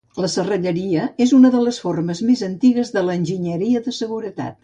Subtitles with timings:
[0.23, 4.59] La serralleria és una de les formes més antigues de l'enginyeria de seguretat.